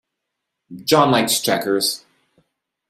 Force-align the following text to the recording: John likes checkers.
John 0.83 1.11
likes 1.11 1.39
checkers. 1.41 2.03